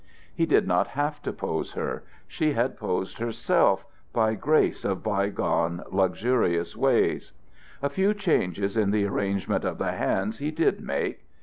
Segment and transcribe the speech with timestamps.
[0.33, 5.83] He did not have to pose her; she had posed herself by grace of bygone
[5.91, 7.33] luxurious ways.
[7.83, 11.21] A few changes in the arrangement of the hands he did make.